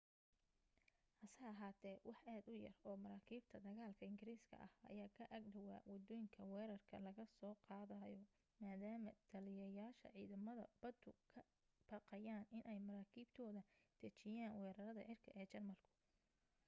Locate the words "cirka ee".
15.07-15.47